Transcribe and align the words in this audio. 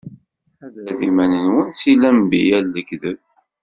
Ḥadret 0.59 0.99
iman-nwen 1.09 1.69
si 1.79 1.91
lenbiya 2.01 2.59
n 2.61 2.71
lekdeb! 2.75 3.19